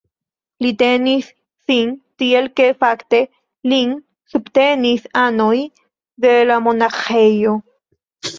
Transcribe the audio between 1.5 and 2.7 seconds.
sin tiel ke